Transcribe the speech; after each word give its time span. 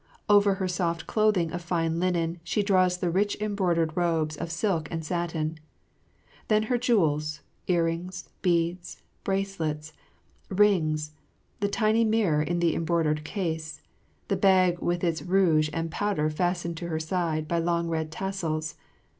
Over 0.27 0.55
her 0.55 0.67
soft 0.67 1.05
clothing 1.05 1.51
of 1.51 1.61
fine 1.61 1.99
linen 1.99 2.39
she 2.43 2.63
draws 2.63 2.97
the 2.97 3.11
rich 3.11 3.37
embroidered 3.39 3.95
robes 3.95 4.35
of 4.35 4.51
silk 4.51 4.87
and 4.89 5.05
satin. 5.05 5.59
Then 6.47 6.63
her 6.63 6.77
jewels, 6.79 7.41
earrings, 7.67 8.27
beads, 8.41 9.03
bracelets, 9.23 9.93
rings, 10.49 11.11
the 11.59 11.67
tiny 11.69 12.03
mirror 12.03 12.41
in 12.41 12.57
the 12.61 12.73
embroidered 12.73 13.23
case, 13.23 13.83
the 14.27 14.35
bag 14.35 14.79
with 14.79 15.03
its 15.03 15.21
rouge 15.21 15.69
and 15.71 15.91
powder 15.91 16.31
fastened 16.31 16.77
to 16.77 16.87
her 16.87 16.99
side 16.99 17.47
by 17.47 17.59
long 17.59 17.87
red 17.87 18.11
tassels. 18.11 18.73